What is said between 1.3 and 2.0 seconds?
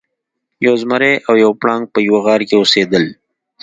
یو پړانګ په